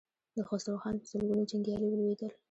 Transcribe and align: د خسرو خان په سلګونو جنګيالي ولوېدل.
د 0.35 0.37
خسرو 0.47 0.81
خان 0.81 0.95
په 1.01 1.05
سلګونو 1.11 1.49
جنګيالي 1.51 1.87
ولوېدل. 1.89 2.31